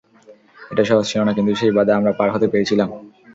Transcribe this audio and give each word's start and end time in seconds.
এটা 0.71 0.83
সহজ 0.89 1.05
ছিল 1.11 1.19
না, 1.27 1.31
কিন্তু 1.37 1.51
সেই 1.59 1.71
বাধা 1.77 1.93
আমরা 1.99 2.11
পার 2.19 2.29
হতে 2.33 2.47
পেরেছিলাম। 2.51 2.89